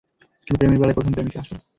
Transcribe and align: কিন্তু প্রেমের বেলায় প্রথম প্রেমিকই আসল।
কিন্তু 0.47 0.59
প্রেমের 0.59 0.79
বেলায় 0.79 0.95
প্রথম 0.97 1.11
প্রেমিকই 1.13 1.39
আসল। 1.43 1.57